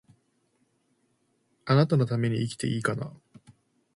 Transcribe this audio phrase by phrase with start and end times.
[1.63, 3.13] 貴方のために生きていいかな